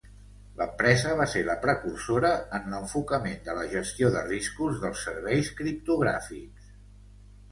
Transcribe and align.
L'empresa 0.59 1.09
va 1.17 1.25
ser 1.33 1.41
la 1.49 1.55
precursora 1.65 2.31
en 2.59 2.65
l'enfocament 2.71 3.37
de 3.49 3.55
la 3.59 3.67
gestió 3.73 4.11
de 4.15 4.23
riscos 4.31 4.81
dels 4.85 5.05
serveis 5.09 5.51
criptogràfics. 5.61 6.73